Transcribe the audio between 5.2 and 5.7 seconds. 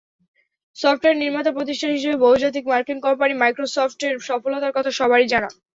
জানা।